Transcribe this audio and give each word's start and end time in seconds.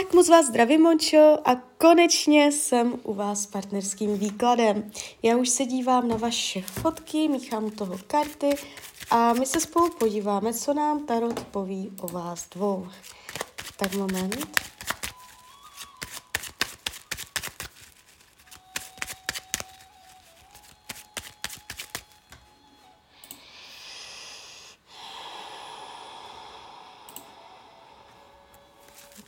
Tak 0.00 0.14
moc 0.14 0.28
vás 0.28 0.46
zdravím, 0.46 0.82
Mončo, 0.82 1.36
a 1.44 1.56
konečně 1.78 2.52
jsem 2.52 3.00
u 3.02 3.14
vás 3.14 3.42
s 3.42 3.46
partnerským 3.46 4.18
výkladem. 4.18 4.90
Já 5.22 5.36
už 5.36 5.48
se 5.48 5.64
dívám 5.64 6.08
na 6.08 6.16
vaše 6.16 6.62
fotky, 6.62 7.28
míchám 7.28 7.70
toho 7.70 7.98
karty 8.06 8.50
a 9.10 9.32
my 9.32 9.46
se 9.46 9.60
spolu 9.60 9.90
podíváme, 9.90 10.54
co 10.54 10.74
nám 10.74 11.06
Tarot 11.06 11.44
poví 11.44 11.92
o 12.00 12.08
vás 12.08 12.48
dvou. 12.48 12.88
Tak 13.76 13.94
moment. 13.94 14.63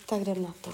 Tak 0.07 0.21
jdem 0.21 0.43
na 0.43 0.55
to. 0.61 0.71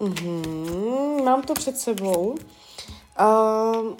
Mm-hmm, 0.00 1.24
mám 1.24 1.42
to 1.42 1.54
před 1.54 1.78
sebou. 1.78 2.34
Uh, 3.20 3.96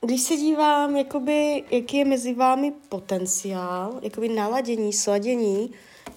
když 0.00 0.20
se 0.20 0.36
dívám, 0.36 0.96
jakoby, 0.96 1.64
jaký 1.70 1.96
je 1.96 2.04
mezi 2.04 2.34
vámi 2.34 2.72
potenciál, 2.88 4.00
jakoby 4.02 4.28
naladění, 4.28 4.92
sladění 4.92 5.70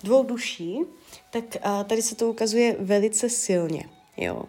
dvou 0.04 0.24
duší, 0.24 0.80
tak 1.30 1.44
uh, 1.66 1.84
tady 1.84 2.02
se 2.02 2.16
to 2.16 2.30
ukazuje 2.30 2.76
velice 2.80 3.30
silně. 3.30 3.90
Jo. 4.18 4.44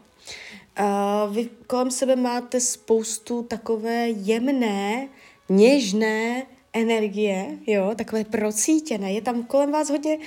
Uh, 0.81 1.35
vy 1.35 1.49
kolem 1.67 1.91
sebe 1.91 2.17
máte 2.17 2.61
spoustu 2.61 3.43
takové 3.43 4.09
jemné, 4.09 5.09
něžné 5.49 6.47
energie, 6.73 7.59
jo, 7.67 7.93
takové 7.97 8.25
procítěné. 8.25 9.13
Je 9.13 9.23
tam 9.23 9.43
kolem 9.43 9.73
vás 9.73 9.91
hodně 9.91 10.19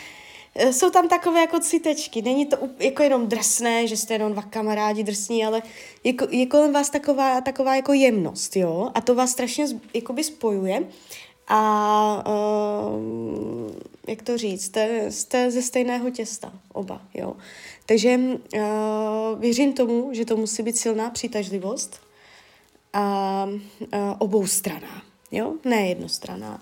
jsou 0.72 0.90
tam 0.90 1.08
takové 1.08 1.42
jako 1.42 1.60
citečky. 1.60 2.22
Není 2.22 2.46
to 2.46 2.58
jako 2.80 3.04
jenom 3.04 3.28
drsné, 3.28 3.88
že 3.88 3.98
jste 3.98 4.14
jenom 4.14 4.32
dva 4.32 4.42
kamarádi 4.42 5.04
drsní, 5.04 5.46
ale 5.46 5.62
je, 6.04 6.14
je 6.30 6.46
kolem 6.46 6.74
vás 6.74 6.90
taková, 6.90 7.42
taková 7.42 7.76
jako 7.76 7.94
jemnost, 7.94 8.56
jo? 8.56 8.92
A 8.94 9.02
to 9.02 9.16
vás 9.16 9.32
strašně 9.32 9.66
jakoby 9.94 10.24
spojuje. 10.24 10.84
A 11.48 12.24
uh, 12.28 13.72
jak 14.08 14.22
to 14.22 14.38
říct, 14.38 14.66
jste, 14.66 15.12
jste 15.12 15.52
ze 15.52 15.62
stejného 15.62 16.10
těsta, 16.10 16.54
oba, 16.74 17.02
jo. 17.14 17.36
Takže 17.86 18.20
uh, 18.20 19.40
věřím 19.40 19.74
tomu, 19.74 20.10
že 20.12 20.26
to 20.26 20.38
musí 20.38 20.64
být 20.64 20.78
silná 20.78 21.10
přitažlivost 21.10 22.02
a 22.94 23.48
uh, 23.80 23.88
obou 24.18 24.48
straná, 24.48 25.04
jo, 25.32 25.54
ne 25.66 25.88
jednostraná. 25.88 26.62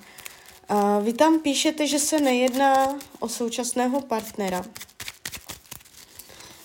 A 0.70 1.00
vy 1.00 1.14
tam 1.14 1.40
píšete, 1.40 1.88
že 1.88 2.00
se 2.00 2.20
nejedná 2.20 3.00
o 3.20 3.30
současného 3.30 4.02
partnera. 4.02 4.66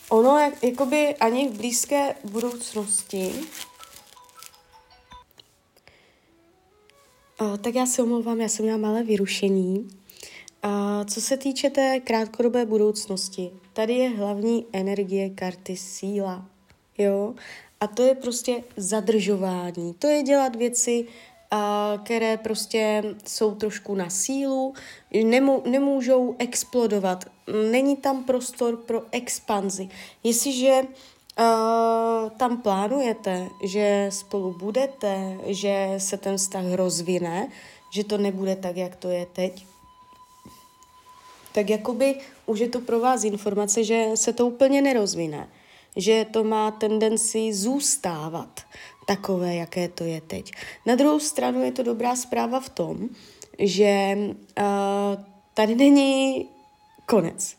Ono 0.09 0.39
jak, 0.39 0.63
jakoby 0.63 1.17
ani 1.17 1.49
v 1.49 1.57
blízké 1.57 2.15
budoucnosti. 2.25 3.33
A, 7.39 7.57
tak 7.57 7.75
já 7.75 7.87
se 7.87 8.03
omlouvám, 8.03 8.41
já 8.41 8.49
jsem 8.49 8.65
měla 8.65 8.78
malé 8.78 9.03
vyrušení. 9.03 9.89
A 10.62 11.05
co 11.05 11.21
se 11.21 11.37
týče 11.37 11.71
té 11.71 12.01
krátkodobé 12.01 12.67
budoucnosti, 12.67 13.51
tady 13.72 13.95
je 13.95 14.09
hlavní 14.09 14.67
energie 14.72 15.31
karty 15.31 15.77
síla. 15.77 16.47
Jo? 16.99 17.34
A 17.81 17.87
to 17.87 18.03
je 18.03 18.15
prostě 18.15 18.65
zadržování. 18.77 19.95
To 19.95 20.06
je 20.06 20.22
dělat 20.22 20.56
věci 20.56 21.06
které 22.04 22.36
prostě 22.36 23.04
jsou 23.26 23.54
trošku 23.54 23.94
na 23.94 24.10
sílu, 24.10 24.75
nemů, 25.25 25.62
nemůžou 25.66 26.36
explodovat. 26.38 27.25
Není 27.70 27.97
tam 27.97 28.25
prostor 28.25 28.76
pro 28.76 29.03
expanzi. 29.12 29.88
Jestliže 30.25 30.82
tam 32.36 32.62
plánujete, 32.62 33.48
že 33.62 34.06
spolu 34.12 34.54
budete, 34.59 35.38
že 35.47 35.94
se 35.98 36.16
ten 36.16 36.36
vztah 36.36 36.64
rozvine, 36.72 37.48
že 37.92 38.04
to 38.04 38.19
nebude 38.19 38.56
tak, 38.56 38.76
jak 38.76 38.97
to 38.97 39.09
je 39.09 39.26
teď, 39.26 39.66
tak 41.53 41.70
jakoby 41.70 42.15
už 42.47 42.59
je 42.59 42.69
to 42.69 42.80
pro 42.80 43.00
vás 43.00 43.25
informace, 43.25 43.84
že 43.84 44.10
se 44.15 44.32
to 44.32 44.47
úplně 44.47 44.82
nerozvine, 44.82 45.48
že 45.98 46.26
to 46.31 46.44
má 46.44 46.70
tendenci 46.70 47.54
zůstávat 47.54 48.60
takové, 49.06 49.54
jaké 49.54 49.88
to 49.88 50.04
je 50.04 50.20
teď. 50.20 50.53
Na 50.86 50.94
druhou 50.94 51.20
stranu 51.20 51.64
je 51.64 51.72
to 51.72 51.82
dobrá 51.82 52.16
zpráva 52.16 52.60
v 52.60 52.69
tom, 52.69 53.09
že 53.59 54.19
uh, 54.19 55.25
tady 55.54 55.75
není 55.75 56.47
konec. 57.06 57.56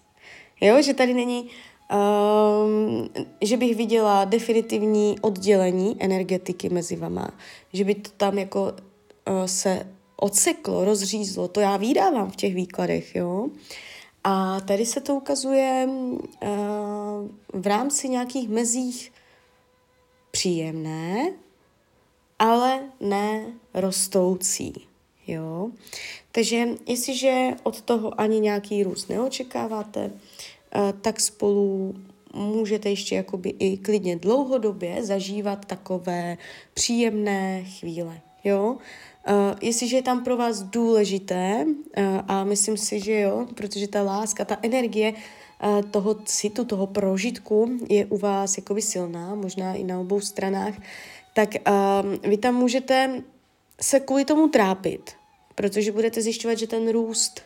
Jo, 0.61 0.81
že 0.81 0.93
tady 0.93 1.13
není, 1.13 1.49
um, 1.89 3.09
že 3.41 3.57
bych 3.57 3.75
viděla 3.75 4.25
definitivní 4.25 5.19
oddělení 5.21 5.97
energetiky 5.99 6.69
mezi 6.69 6.95
vama, 6.95 7.31
že 7.73 7.83
by 7.83 7.95
to 7.95 8.09
tam 8.17 8.37
jako 8.37 8.61
uh, 8.63 9.45
se 9.45 9.87
odseklo, 10.15 10.85
rozřízlo, 10.85 11.47
to 11.47 11.59
já 11.59 11.77
vydávám 11.77 12.31
v 12.31 12.35
těch 12.35 12.55
výkladech, 12.55 13.15
jo. 13.15 13.49
A 14.23 14.59
tady 14.59 14.85
se 14.85 15.01
to 15.01 15.15
ukazuje 15.15 15.87
uh, 15.87 16.49
v 17.53 17.67
rámci 17.67 18.09
nějakých 18.09 18.49
mezích 18.49 19.11
příjemné, 20.31 21.33
ale 22.39 22.79
ne 22.99 23.45
rostoucí. 23.73 24.73
Jo? 25.27 25.69
Takže 26.31 26.67
jestliže 26.87 27.49
od 27.63 27.81
toho 27.81 28.21
ani 28.21 28.39
nějaký 28.39 28.83
růst 28.83 29.09
neočekáváte, 29.09 30.11
eh, 30.11 30.93
tak 31.01 31.19
spolu 31.19 31.95
můžete 32.33 32.89
ještě 32.89 33.15
jakoby 33.15 33.49
i 33.49 33.77
klidně 33.77 34.15
dlouhodobě 34.15 35.05
zažívat 35.05 35.65
takové 35.65 36.37
příjemné 36.73 37.63
chvíle. 37.63 38.21
Jo? 38.43 38.77
Uh, 39.29 39.35
jestliže 39.61 39.95
je 39.95 40.01
tam 40.01 40.23
pro 40.23 40.37
vás 40.37 40.61
důležité, 40.61 41.65
uh, 41.65 42.03
a 42.27 42.43
myslím 42.43 42.77
si, 42.77 42.99
že 42.99 43.19
jo, 43.19 43.47
protože 43.55 43.87
ta 43.87 44.01
láska, 44.01 44.45
ta 44.45 44.57
energie 44.61 45.13
uh, 45.13 45.81
toho 45.81 46.15
citu, 46.15 46.65
toho 46.65 46.87
prožitku 46.87 47.69
je 47.89 48.05
u 48.05 48.17
vás 48.17 48.57
jakoby 48.57 48.81
silná, 48.81 49.35
možná 49.35 49.73
i 49.73 49.83
na 49.83 49.99
obou 49.99 50.19
stranách, 50.19 50.73
tak 51.33 51.49
uh, 51.67 52.29
vy 52.29 52.37
tam 52.37 52.55
můžete 52.55 53.23
se 53.81 53.99
kvůli 53.99 54.25
tomu 54.25 54.47
trápit, 54.47 55.11
protože 55.55 55.91
budete 55.91 56.21
zjišťovat, 56.21 56.57
že 56.57 56.67
ten 56.67 56.89
růst 56.89 57.41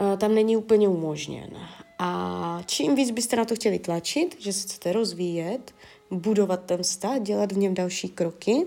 uh, 0.00 0.18
tam 0.18 0.34
není 0.34 0.56
úplně 0.56 0.88
umožněn. 0.88 1.50
A 1.98 2.62
čím 2.66 2.94
víc 2.94 3.10
byste 3.10 3.36
na 3.36 3.44
to 3.44 3.54
chtěli 3.54 3.78
tlačit, 3.78 4.36
že 4.38 4.52
se 4.52 4.68
chcete 4.68 4.92
rozvíjet, 4.92 5.74
budovat 6.10 6.64
ten 6.64 6.82
vztah, 6.82 7.20
dělat 7.20 7.52
v 7.52 7.58
něm 7.58 7.74
další 7.74 8.08
kroky, 8.08 8.66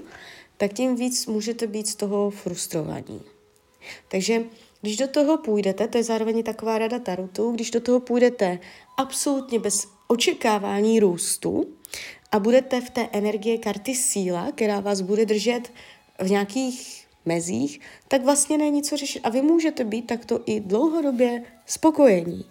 tak 0.57 0.73
tím 0.73 0.95
víc 0.95 1.25
můžete 1.25 1.67
být 1.67 1.88
z 1.88 1.95
toho 1.95 2.29
frustrovaní. 2.29 3.21
Takže 4.07 4.43
když 4.81 4.97
do 4.97 5.07
toho 5.07 5.38
půjdete, 5.38 5.88
to 5.88 5.97
je 5.97 6.03
zároveň 6.03 6.43
taková 6.43 6.77
rada 6.77 6.99
Tarotu, 6.99 7.51
když 7.51 7.71
do 7.71 7.79
toho 7.81 7.99
půjdete 7.99 8.59
absolutně 8.97 9.59
bez 9.59 9.88
očekávání 10.07 10.99
růstu 10.99 11.66
a 12.31 12.40
budete 12.40 12.81
v 12.81 12.90
té 12.90 13.09
energie 13.11 13.57
karty 13.57 13.96
síla, 13.96 14.52
která 14.52 14.79
vás 14.79 15.02
bude 15.02 15.25
držet 15.25 15.72
v 16.19 16.29
nějakých 16.29 17.08
mezích, 17.25 17.79
tak 18.08 18.23
vlastně 18.23 18.58
není 18.58 18.84
co 18.84 18.97
řešit. 18.97 19.19
A 19.23 19.29
vy 19.29 19.41
můžete 19.41 19.84
být 19.84 20.08
takto 20.08 20.40
i 20.46 20.59
dlouhodobě 20.59 21.43
spokojení. 21.66 22.46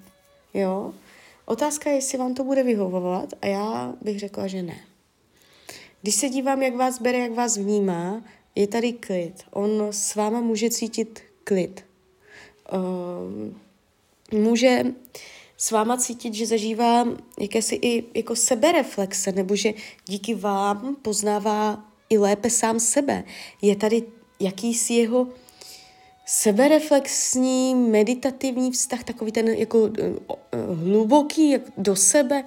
Jo? 0.55 0.95
Otázka 1.47 1.91
je, 1.91 1.97
jestli 1.97 2.19
vám 2.19 2.35
to 2.35 2.45
bude 2.45 2.63
vyhovovat 2.63 3.29
a 3.43 3.47
já 3.47 3.95
bych 4.01 4.21
řekla, 4.21 4.47
že 4.47 4.63
ne. 4.63 4.81
Když 6.05 6.15
se 6.15 6.29
dívám, 6.29 6.63
jak 6.63 6.77
vás 6.77 7.01
bere, 7.01 7.19
jak 7.19 7.33
vás 7.33 7.57
vnímá, 7.57 8.25
je 8.55 8.67
tady 8.67 8.93
klid. 8.93 9.35
On 9.51 9.87
s 9.91 10.15
váma 10.15 10.41
může 10.41 10.71
cítit 10.71 11.23
klid. 11.45 11.85
Um, 12.73 13.61
může 14.41 14.85
s 15.57 15.71
váma 15.71 15.97
cítit, 15.97 16.35
že 16.35 16.47
zažívá 16.47 17.07
jakési 17.41 17.75
i 17.83 18.05
jako 18.15 18.37
sebereflexe, 18.37 19.33
nebo 19.33 19.57
že 19.57 19.73
díky 20.07 20.35
vám 20.35 20.97
poznává 21.03 21.85
i 22.09 22.19
lépe 22.19 22.51
sám 22.51 22.81
sebe. 22.81 23.25
Je 23.63 23.77
tady 23.77 24.03
jakýsi 24.41 24.95
jeho 24.95 25.29
sebereflexní, 26.27 27.75
meditativní 27.75 28.71
vztah, 28.71 29.05
takový 29.05 29.33
ten 29.33 29.49
jako 29.49 29.79
uh, 29.79 29.91
hluboký 30.75 31.51
jak 31.51 31.63
do 31.77 31.97
sebe, 31.97 32.45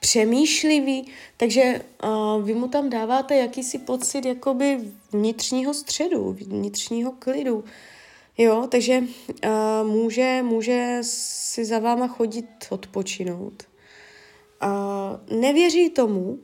přemýšlivý, 0.00 1.06
takže 1.36 1.82
uh, 2.04 2.42
vy 2.44 2.54
mu 2.54 2.68
tam 2.68 2.90
dáváte 2.90 3.36
jakýsi 3.36 3.78
pocit 3.78 4.24
jakoby 4.24 4.80
vnitřního 5.12 5.74
středu, 5.74 6.32
vnitřního 6.32 7.12
klidu. 7.12 7.64
Jo, 8.38 8.66
takže 8.70 8.98
uh, 9.00 9.88
může, 9.88 10.42
může 10.42 10.98
si 11.02 11.64
za 11.64 11.78
váma 11.78 12.08
chodit 12.08 12.46
odpočinout. 12.70 13.62
Uh, 14.62 15.38
nevěří 15.40 15.90
tomu, 15.90 16.38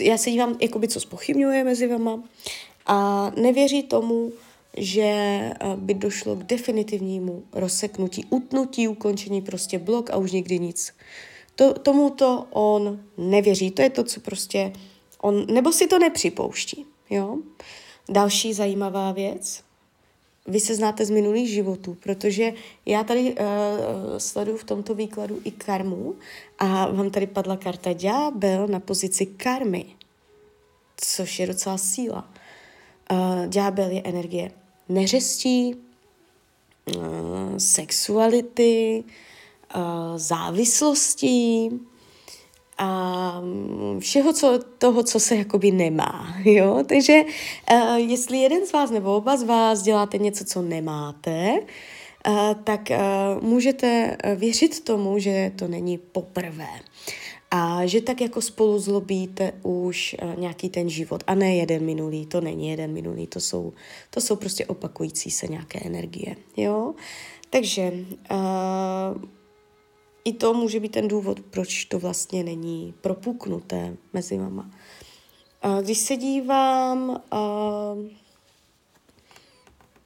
já 0.00 0.18
se 0.18 0.30
dívám, 0.30 0.56
jakoby, 0.60 0.88
co 0.88 1.00
spochybňuje 1.00 1.64
mezi 1.64 1.86
vama, 1.86 2.22
a 2.86 3.30
nevěří 3.36 3.82
tomu, 3.82 4.32
že 4.76 5.40
by 5.76 5.94
došlo 5.94 6.36
k 6.36 6.42
definitivnímu 6.42 7.42
rozseknutí, 7.52 8.24
utnutí, 8.30 8.88
ukončení 8.88 9.42
prostě 9.42 9.78
blok 9.78 10.10
a 10.10 10.16
už 10.16 10.32
nikdy 10.32 10.58
nic. 10.58 10.92
To, 11.54 11.74
tomuto 11.74 12.46
on 12.50 13.00
nevěří. 13.16 13.70
To 13.70 13.82
je 13.82 13.90
to, 13.90 14.04
co 14.04 14.20
prostě 14.20 14.72
on, 15.20 15.46
nebo 15.46 15.72
si 15.72 15.86
to 15.86 15.98
nepřipouští. 15.98 16.86
Jo? 17.10 17.38
Další 18.08 18.54
zajímavá 18.54 19.12
věc. 19.12 19.62
Vy 20.46 20.60
se 20.60 20.74
znáte 20.74 21.04
z 21.04 21.10
minulých 21.10 21.48
životů, 21.48 21.96
protože 22.02 22.52
já 22.86 23.04
tady 23.04 23.34
uh, 23.34 23.36
sleduju 24.18 24.56
v 24.56 24.64
tomto 24.64 24.94
výkladu 24.94 25.40
i 25.44 25.50
karmu 25.50 26.14
a 26.58 26.90
vám 26.90 27.10
tady 27.10 27.26
padla 27.26 27.56
karta 27.56 27.92
ďábel 27.92 28.68
na 28.68 28.80
pozici 28.80 29.26
karmy, 29.26 29.84
což 30.96 31.38
je 31.38 31.46
docela 31.46 31.78
síla. 31.78 32.30
Uh, 33.10 33.46
ďábel 33.46 33.90
je 33.90 34.02
energie 34.04 34.50
neřestí, 34.88 35.74
uh, 36.96 37.02
sexuality, 37.58 39.04
uh, 39.06 39.10
závislostí 40.16 41.70
a 42.80 43.42
všeho 43.98 44.32
co, 44.32 44.58
toho, 44.78 45.02
co 45.02 45.20
se 45.20 45.36
jakoby 45.36 45.70
nemá. 45.70 46.34
Jo? 46.44 46.84
Takže 46.86 47.22
uh, 47.72 47.94
jestli 47.94 48.38
jeden 48.38 48.66
z 48.66 48.72
vás 48.72 48.90
nebo 48.90 49.16
oba 49.16 49.36
z 49.36 49.42
vás 49.42 49.82
děláte 49.82 50.18
něco, 50.18 50.44
co 50.44 50.62
nemáte, 50.62 51.60
uh, 52.28 52.54
tak 52.64 52.80
uh, 52.90 53.44
můžete 53.44 54.16
věřit 54.36 54.84
tomu, 54.84 55.18
že 55.18 55.52
to 55.56 55.68
není 55.68 55.98
poprvé. 55.98 56.80
A 57.50 57.86
že 57.86 58.00
tak 58.00 58.20
jako 58.20 58.40
spolu 58.42 58.78
zlobíte 58.78 59.52
už 59.62 60.16
nějaký 60.36 60.68
ten 60.68 60.90
život 60.90 61.24
a 61.26 61.34
ne 61.34 61.56
jeden 61.56 61.84
minulý, 61.84 62.26
to 62.26 62.40
není 62.40 62.68
jeden 62.68 62.92
minulý, 62.92 63.26
to 63.26 63.40
jsou, 63.40 63.72
to 64.10 64.20
jsou 64.20 64.36
prostě 64.36 64.66
opakující 64.66 65.30
se 65.30 65.46
nějaké 65.46 65.80
energie, 65.84 66.36
jo. 66.56 66.94
Takže 67.50 67.92
uh, 68.30 69.39
i 70.24 70.32
to 70.32 70.54
může 70.54 70.80
být 70.80 70.92
ten 70.92 71.08
důvod, 71.08 71.40
proč 71.40 71.84
to 71.84 71.98
vlastně 71.98 72.44
není 72.44 72.94
propuknuté 73.00 73.96
mezi 74.12 74.38
vama. 74.38 74.70
Když 75.82 75.98
se 75.98 76.16
dívám, 76.16 77.22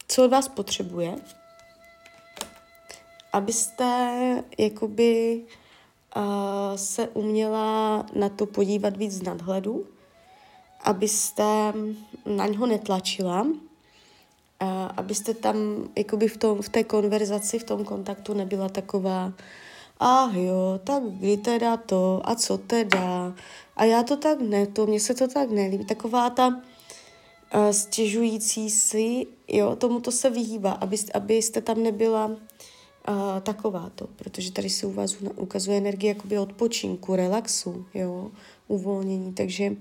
co 0.08 0.25
od 0.25 0.31
vás 0.31 0.49
potřebuje, 0.49 1.16
abyste 3.32 4.44
jakoby 4.58 5.43
se 6.76 7.08
uměla 7.08 8.06
na 8.14 8.28
to 8.28 8.46
podívat 8.46 8.96
víc 8.96 9.12
z 9.12 9.22
nadhledu, 9.22 9.87
abyste 10.81 11.72
na 12.26 12.46
něho 12.46 12.67
netlačila, 12.67 13.46
abyste 14.96 15.34
tam 15.34 15.88
jakoby 15.96 16.28
v, 16.28 16.37
tom, 16.37 16.62
v 16.62 16.69
té 16.69 16.84
konverzaci, 16.84 17.58
v 17.58 17.64
tom 17.64 17.84
kontaktu 17.84 18.34
nebyla 18.34 18.69
taková, 18.69 19.32
ach 20.00 20.35
jo, 20.35 20.81
tak 20.85 21.02
kdy 21.02 21.37
teda 21.37 21.76
to? 21.76 22.20
A 22.25 22.35
co 22.35 22.58
teda? 22.58 23.35
A 23.76 23.85
já 23.85 24.02
to 24.02 24.17
tak 24.17 24.41
ne, 24.41 24.67
to 24.67 24.87
mně 24.87 25.00
se 25.00 25.14
to 25.14 25.29
tak 25.29 25.50
nelíbí. 25.50 25.85
Taková 25.85 26.31
ta 26.31 26.49
uh, 26.49 27.70
stěžující 27.70 28.70
si, 28.70 29.26
jo, 29.49 29.76
tomu 29.76 30.00
to 30.00 30.12
se 30.12 30.31
vyhýbá, 30.31 30.73
aby, 30.73 30.96
abyste 31.14 31.61
tam 31.61 31.82
nebyla 31.82 32.26
uh, 32.26 32.37
takováto, 33.43 34.06
protože 34.17 34.52
tady 34.52 34.70
se 34.70 34.87
u 34.87 34.93
vás 34.93 35.17
ukazuje 35.37 35.79
energie 35.79 36.08
jakoby 36.08 36.38
odpočinku, 36.38 37.17
relaxu, 37.17 37.87
jo, 37.94 38.31
uvolnění, 38.69 39.32
takže 39.32 39.70
uh, 39.70 39.76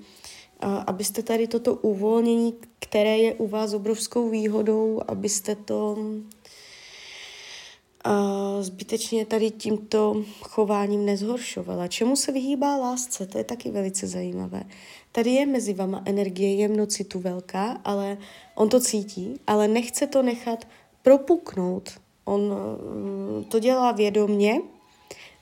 abyste 0.88 1.24
tady 1.24 1.48
toto 1.48 1.75
uvolnění, 1.75 2.54
které 2.80 3.18
je 3.18 3.33
u 3.33 3.48
vás 3.48 3.74
obrovskou 3.74 4.30
výhodou, 4.30 5.01
abyste 5.07 5.56
to 5.56 5.98
zbytečně 8.61 9.25
tady 9.25 9.51
tímto 9.51 10.23
chováním 10.41 11.05
nezhoršovala. 11.05 11.88
Čemu 11.88 12.15
se 12.15 12.31
vyhýbá 12.31 12.77
lásce? 12.77 13.25
To 13.25 13.38
je 13.38 13.44
taky 13.44 13.71
velice 13.71 14.07
zajímavé. 14.07 14.63
Tady 15.11 15.29
je 15.29 15.45
mezi 15.45 15.73
vama 15.73 16.01
energie 16.05 16.55
jemnocitu 16.55 17.19
velká, 17.19 17.81
ale 17.85 18.17
on 18.55 18.69
to 18.69 18.79
cítí, 18.79 19.39
ale 19.47 19.67
nechce 19.67 20.07
to 20.07 20.21
nechat 20.21 20.67
propuknout 21.03 21.89
On 22.25 22.41
mm, 22.41 23.44
to 23.44 23.59
dělá 23.59 23.91
vědomně 23.91 24.61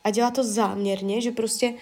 a 0.03 0.09
dělá 0.09 0.31
to 0.31 0.43
záměrně, 0.43 1.21
že 1.21 1.31
prostě 1.31 1.73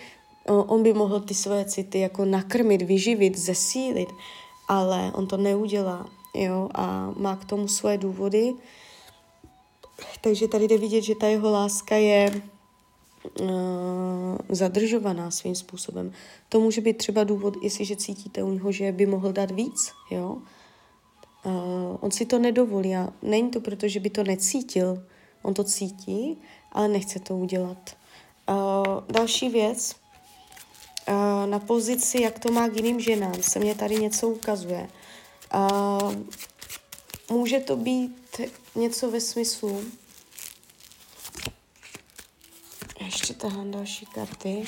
on 0.48 0.84
by 0.84 0.94
mohl 0.94 1.20
ty 1.20 1.34
své 1.34 1.66
city 1.66 2.00
jako 2.00 2.26
nakrmit, 2.26 2.82
vyživit, 2.82 3.38
zesílit, 3.38 4.10
ale 4.68 5.12
on 5.16 5.28
to 5.28 5.38
neudělá, 5.38 6.10
jo, 6.36 6.70
a 6.74 7.14
má 7.18 7.36
k 7.36 7.46
tomu 7.46 7.68
své 7.68 7.98
důvody. 7.98 8.54
Takže 10.22 10.48
tady 10.48 10.68
jde 10.68 10.78
vidět, 10.78 11.02
že 11.02 11.16
ta 11.16 11.28
jeho 11.28 11.52
láska 11.52 11.96
je 11.96 12.42
uh, 13.42 13.48
zadržovaná 14.50 15.32
svým 15.32 15.56
způsobem. 15.56 16.12
To 16.50 16.60
může 16.60 16.82
být 16.82 16.98
třeba 16.98 17.24
důvod, 17.24 17.54
jestliže 17.64 17.96
cítíte 17.96 18.44
u 18.44 18.52
něho, 18.52 18.72
že 18.72 18.92
by 18.92 19.06
mohl 19.06 19.32
dát 19.32 19.52
víc, 19.52 19.92
jo, 20.12 20.38
Uh, 21.46 21.98
on 22.00 22.12
si 22.12 22.26
to 22.26 22.40
nedovolí 22.40 22.96
a 22.96 23.10
není 23.22 23.50
to 23.50 23.60
proto, 23.62 23.88
že 23.88 24.00
by 24.00 24.10
to 24.10 24.24
necítil. 24.24 25.04
On 25.42 25.54
to 25.54 25.64
cítí, 25.64 26.38
ale 26.72 26.88
nechce 26.88 27.20
to 27.20 27.36
udělat. 27.36 27.96
Uh, 28.50 28.56
další 29.08 29.50
věc. 29.50 29.96
Uh, 31.10 31.50
na 31.50 31.60
pozici, 31.60 32.22
jak 32.22 32.40
to 32.40 32.52
má 32.52 32.70
k 32.70 32.76
jiným 32.76 33.00
ženám, 33.00 33.34
se 33.42 33.60
mě 33.60 33.76
tady 33.76 33.96
něco 33.96 34.30
ukazuje. 34.30 34.90
Uh, 35.56 36.14
může 37.30 37.60
to 37.60 37.76
být 37.76 38.42
něco 38.76 39.12
ve 39.12 39.22
smyslu, 39.22 39.84
ještě 43.06 43.34
tahám 43.34 43.72
další 43.72 44.06
karty. 44.06 44.64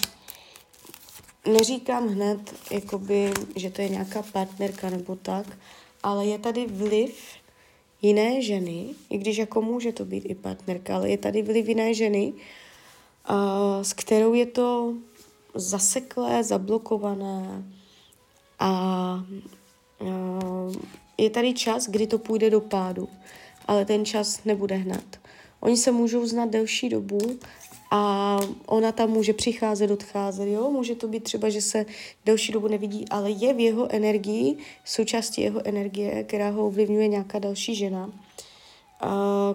Neříkám 1.48 2.08
hned, 2.08 2.54
jakoby, 2.72 3.34
že 3.56 3.70
to 3.70 3.82
je 3.82 3.90
nějaká 3.90 4.22
partnerka 4.22 4.90
nebo 4.90 5.16
tak, 5.16 5.58
ale 6.04 6.26
je 6.26 6.40
tady 6.40 6.68
vliv 6.68 7.20
jiné 8.02 8.42
ženy, 8.42 8.96
i 9.10 9.18
když 9.18 9.38
jako 9.38 9.62
může 9.62 9.92
to 9.92 10.06
být 10.06 10.24
i 10.26 10.36
partnerka, 10.36 10.96
ale 10.96 11.10
je 11.10 11.18
tady 11.18 11.42
vliv 11.42 11.68
jiné 11.68 11.94
ženy, 11.94 12.34
uh, 13.30 13.82
s 13.82 13.94
kterou 13.94 14.34
je 14.34 14.46
to 14.46 14.94
zaseklé, 15.56 16.44
zablokované 16.44 17.64
a 18.60 19.24
uh, 20.00 20.76
je 21.24 21.30
tady 21.30 21.54
čas, 21.54 21.88
kdy 21.90 22.08
to 22.08 22.18
půjde 22.18 22.50
do 22.50 22.62
pádu, 22.62 23.10
ale 23.68 23.86
ten 23.86 24.06
čas 24.06 24.44
nebude 24.46 24.76
hned. 24.76 25.20
Oni 25.60 25.78
se 25.78 25.92
můžou 25.92 26.26
znát 26.26 26.50
delší 26.50 26.90
dobu 26.90 27.20
a 27.92 28.38
ona 28.66 28.92
tam 28.92 29.10
může 29.10 29.34
přicházet, 29.34 29.92
odcházet, 29.92 30.48
jo, 30.48 30.72
může 30.72 30.96
to 30.96 31.08
být 31.08 31.24
třeba, 31.24 31.50
že 31.50 31.62
se 31.62 31.86
delší 32.26 32.52
dobu 32.52 32.68
nevidí, 32.68 33.06
ale 33.10 33.32
je 33.32 33.54
v 33.54 33.60
jeho 33.60 33.96
energii, 33.96 34.58
součástí 34.86 35.42
jeho 35.42 35.68
energie, 35.68 36.24
která 36.24 36.50
ho 36.50 36.68
ovlivňuje 36.68 37.08
nějaká 37.08 37.40
další 37.40 37.76
žena, 37.76 38.10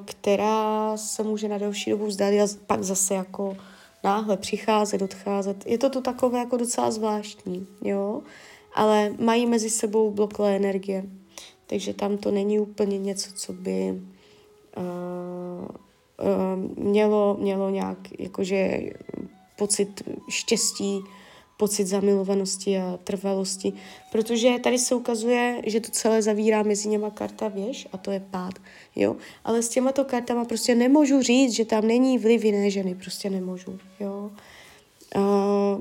která 0.04 0.96
se 0.96 1.22
může 1.22 1.48
na 1.48 1.58
delší 1.58 1.90
dobu 1.90 2.06
vzdát 2.06 2.34
a 2.34 2.46
pak 2.66 2.82
zase 2.82 3.14
jako 3.14 3.56
náhle 4.04 4.36
přicházet, 4.36 5.02
odcházet. 5.02 5.66
Je 5.66 5.78
to 5.78 5.90
to 5.90 6.00
takové 6.00 6.38
jako 6.38 6.56
docela 6.56 6.90
zvláštní, 6.90 7.66
jo, 7.84 8.22
ale 8.74 9.14
mají 9.18 9.46
mezi 9.46 9.70
sebou 9.70 10.10
bloklé 10.10 10.56
energie, 10.56 11.04
takže 11.66 11.94
tam 11.94 12.18
to 12.18 12.30
není 12.30 12.58
úplně 12.58 12.98
něco, 12.98 13.32
co 13.32 13.52
by 13.52 14.02
uh, 14.76 15.76
Ehm, 16.18 16.74
mělo, 16.76 17.36
mělo 17.40 17.70
nějak 17.70 17.98
jakože 18.18 18.80
pocit 19.58 20.02
štěstí, 20.28 21.00
pocit 21.56 21.86
zamilovanosti 21.86 22.78
a 22.78 22.98
trvalosti, 23.04 23.72
protože 24.12 24.58
tady 24.62 24.78
se 24.78 24.94
ukazuje, 24.94 25.62
že 25.66 25.80
to 25.80 25.90
celé 25.90 26.22
zavírá 26.22 26.62
mezi 26.62 26.88
něma 26.88 27.10
karta 27.10 27.48
věž 27.48 27.88
a 27.92 27.96
to 27.96 28.10
je 28.10 28.20
pád, 28.30 28.54
jo, 28.96 29.16
ale 29.44 29.62
s 29.62 29.68
těmato 29.68 30.04
kartama 30.04 30.44
prostě 30.44 30.74
nemůžu 30.74 31.22
říct, 31.22 31.52
že 31.52 31.64
tam 31.64 31.86
není 31.86 32.18
vliv 32.18 32.44
jiné 32.44 32.70
ženy, 32.70 32.94
prostě 32.94 33.30
nemůžu, 33.30 33.78
jo. 34.00 34.30
Uh, 35.16 35.80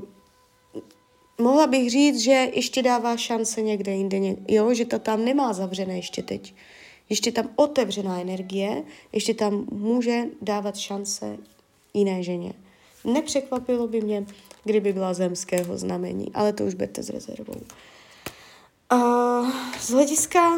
mohla 1.38 1.66
bych 1.66 1.90
říct, 1.90 2.20
že 2.20 2.50
ještě 2.54 2.82
dává 2.82 3.16
šance 3.16 3.62
někde 3.62 3.92
jinde, 3.92 4.36
jo, 4.48 4.74
že 4.74 4.84
to 4.84 4.98
tam 4.98 5.24
nemá 5.24 5.52
zavřené 5.52 5.96
ještě 5.96 6.22
teď, 6.22 6.54
ještě 7.08 7.32
tam 7.32 7.50
otevřená 7.56 8.20
energie, 8.20 8.82
ještě 9.12 9.34
tam 9.34 9.66
může 9.72 10.24
dávat 10.42 10.76
šance 10.76 11.36
jiné 11.94 12.22
ženě. 12.22 12.52
Nepřekvapilo 13.04 13.88
by 13.88 14.00
mě, 14.00 14.26
kdyby 14.64 14.92
byla 14.92 15.14
zemského 15.14 15.78
znamení, 15.78 16.26
ale 16.34 16.52
to 16.52 16.64
už 16.64 16.74
berte 16.74 17.02
s 17.02 17.08
rezervou. 17.08 17.60
A 18.90 18.96
z 19.80 19.90
hlediska 19.90 20.52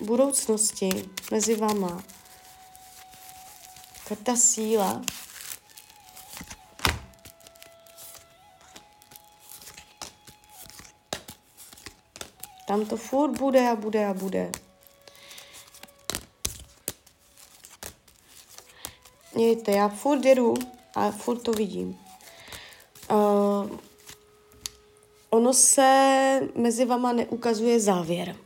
budoucnosti 0.00 0.88
mezi 1.30 1.54
váma 1.54 2.04
karta 4.08 4.36
síla 4.36 5.02
Tam 12.68 12.86
to 12.86 12.96
furt 12.96 13.38
bude 13.38 13.68
a 13.68 13.76
bude 13.76 14.06
a 14.06 14.14
bude. 14.14 14.50
Mějte, 19.34 19.72
já 19.72 19.88
furt 19.88 20.24
jedu 20.24 20.54
a 20.94 21.10
furt 21.10 21.38
to 21.38 21.52
vidím. 21.52 21.98
Uh, 23.10 23.78
ono 25.30 25.54
se 25.54 26.40
mezi 26.54 26.84
vama 26.84 27.12
neukazuje 27.12 27.80
závěr. 27.80 28.36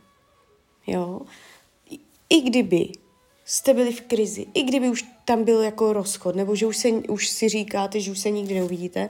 Jo? 0.87 1.21
I, 1.89 1.99
I 2.29 2.41
kdyby 2.41 2.91
jste 3.45 3.73
byli 3.73 3.93
v 3.93 4.01
krizi, 4.01 4.47
i 4.53 4.63
kdyby 4.63 4.89
už 4.89 5.05
tam 5.25 5.43
byl 5.43 5.61
jako 5.61 5.93
rozchod, 5.93 6.35
nebo 6.35 6.55
že 6.55 6.65
už, 6.65 6.77
se, 6.77 6.89
už 6.89 7.29
si 7.29 7.49
říkáte, 7.49 7.99
že 7.99 8.11
už 8.11 8.19
se 8.19 8.31
nikdy 8.31 8.53
neuvidíte, 8.53 9.09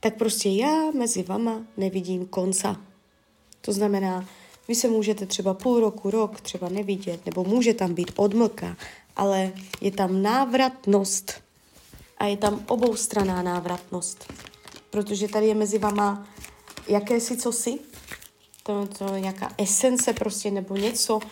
tak 0.00 0.16
prostě 0.16 0.48
já 0.48 0.90
mezi 0.90 1.22
vama 1.22 1.62
nevidím 1.76 2.26
konca. 2.26 2.80
To 3.60 3.72
znamená, 3.72 4.28
vy 4.68 4.74
se 4.74 4.88
můžete 4.88 5.26
třeba 5.26 5.54
půl 5.54 5.80
roku, 5.80 6.10
rok 6.10 6.40
třeba 6.40 6.68
nevidět, 6.68 7.26
nebo 7.26 7.44
může 7.44 7.74
tam 7.74 7.94
být 7.94 8.12
odmlka, 8.16 8.76
ale 9.16 9.52
je 9.80 9.90
tam 9.90 10.22
návratnost. 10.22 11.42
A 12.18 12.26
je 12.26 12.36
tam 12.36 12.64
oboustraná 12.68 13.42
návratnost. 13.42 14.32
Protože 14.90 15.28
tady 15.28 15.46
je 15.46 15.54
mezi 15.54 15.78
vama 15.78 16.26
jakési 16.88 17.36
cosi, 17.36 17.78
to, 18.62 18.86
to 18.98 19.16
nějaká 19.16 19.52
esence 19.58 20.12
prostě 20.12 20.50
nebo 20.50 20.76
něco, 20.76 21.16
uh, 21.16 21.22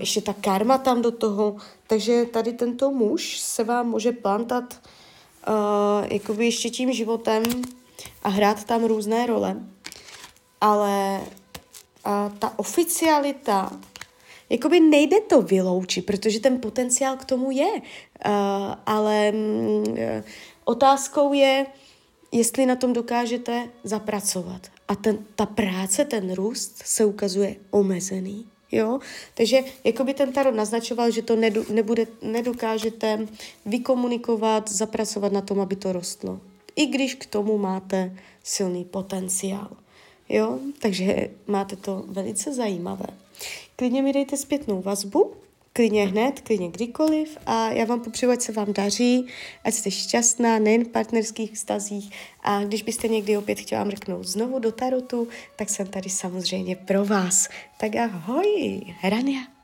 ještě 0.00 0.20
ta 0.20 0.32
karma 0.32 0.78
tam 0.78 1.02
do 1.02 1.10
toho, 1.10 1.56
takže 1.86 2.24
tady 2.24 2.52
tento 2.52 2.90
muž 2.90 3.40
se 3.40 3.64
vám 3.64 3.88
může 3.88 4.12
plantat 4.12 4.80
uh, 5.48 6.12
jakoby 6.12 6.44
ještě 6.44 6.70
tím 6.70 6.92
životem 6.92 7.42
a 8.22 8.28
hrát 8.28 8.64
tam 8.64 8.84
různé 8.84 9.26
role, 9.26 9.56
ale 10.60 11.20
uh, 12.06 12.38
ta 12.38 12.58
oficialita 12.58 13.80
jakoby 14.50 14.80
nejde 14.80 15.20
to 15.20 15.42
vyloučit, 15.42 16.06
protože 16.06 16.40
ten 16.40 16.60
potenciál 16.60 17.16
k 17.16 17.24
tomu 17.24 17.50
je. 17.50 17.70
Ale 18.86 19.32
um, 19.34 19.84
otázkou 20.64 21.32
je, 21.32 21.66
jestli 22.32 22.66
na 22.66 22.76
tom 22.76 22.92
dokážete 22.92 23.68
zapracovat. 23.84 24.66
A 24.88 24.94
ten, 24.94 25.18
ta 25.34 25.46
práce, 25.46 26.04
ten 26.04 26.32
růst 26.32 26.82
se 26.84 27.04
ukazuje 27.04 27.56
omezený. 27.70 28.46
Jo? 28.72 28.98
Takže 29.34 29.58
jakoby 29.84 30.14
ten 30.14 30.32
tarot 30.32 30.54
naznačoval, 30.54 31.10
že 31.10 31.22
to 31.22 31.36
nedu, 31.36 31.64
nebude, 31.72 32.06
nedokážete 32.22 33.26
vykomunikovat, 33.66 34.70
zapracovat 34.70 35.32
na 35.32 35.40
tom, 35.40 35.60
aby 35.60 35.76
to 35.76 35.92
rostlo. 35.92 36.40
I 36.76 36.86
když 36.86 37.14
k 37.14 37.26
tomu 37.26 37.58
máte 37.58 38.16
silný 38.42 38.84
potenciál. 38.84 39.76
Jo? 40.30 40.58
Takže 40.78 41.30
máte 41.46 41.76
to 41.76 42.04
velice 42.08 42.54
zajímavé. 42.54 43.06
Klidně 43.76 44.02
mi 44.02 44.12
dejte 44.12 44.36
zpětnou 44.36 44.82
vazbu, 44.82 45.32
klidně 45.72 46.06
hned, 46.06 46.40
klidně 46.40 46.68
kdykoliv 46.68 47.38
a 47.46 47.70
já 47.70 47.84
vám 47.84 48.00
popřeju, 48.00 48.32
ať 48.32 48.40
se 48.40 48.52
vám 48.52 48.72
daří, 48.72 49.26
ať 49.64 49.74
jste 49.74 49.90
šťastná 49.90 50.58
nejen 50.58 50.84
v 50.84 50.88
partnerských 50.88 51.52
vztazích 51.52 52.10
a 52.42 52.64
když 52.64 52.82
byste 52.82 53.08
někdy 53.08 53.36
opět 53.36 53.58
chtěla 53.60 53.84
mrknout 53.84 54.26
znovu 54.26 54.58
do 54.58 54.72
tarotu, 54.72 55.28
tak 55.56 55.70
jsem 55.70 55.86
tady 55.86 56.10
samozřejmě 56.10 56.76
pro 56.76 57.04
vás. 57.04 57.48
Tak 57.78 57.96
ahoj, 57.96 58.80
Rania. 59.02 59.59